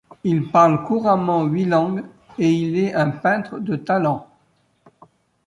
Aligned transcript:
Il 0.23 0.49
parle 0.49 0.83
couramment 0.83 1.45
huit 1.45 1.65
langues 1.65 2.03
et 2.39 2.51
il 2.51 2.75
est 2.75 2.95
un 2.95 3.11
peintre 3.11 3.59
de 3.59 3.75
talent. 3.75 4.25